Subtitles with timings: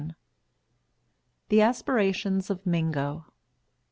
[1.49, 3.25] _THE ASPIRATIONS OF MINGO.